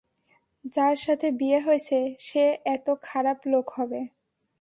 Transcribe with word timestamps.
যার 0.65 0.95
সাথে 0.95 1.27
বিয়ে 1.39 1.59
হয়েছে 1.59 1.97
সে 2.19 2.43
এতো 2.65 2.91
খারাপ 3.03 3.39
লোক 3.47 3.65
হবে। 3.77 4.01